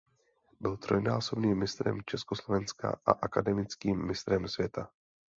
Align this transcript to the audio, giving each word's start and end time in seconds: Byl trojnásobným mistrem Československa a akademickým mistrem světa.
Byl 0.59 0.77
trojnásobným 0.77 1.57
mistrem 1.59 1.99
Československa 2.05 2.99
a 3.05 3.11
akademickým 3.11 4.07
mistrem 4.07 4.47
světa. 4.47 4.89